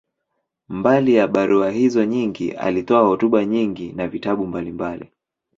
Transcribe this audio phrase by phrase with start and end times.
[0.69, 5.11] Mbali ya barua hizo nyingi, alitoa hotuba nyingi na vitabu mbalimbali.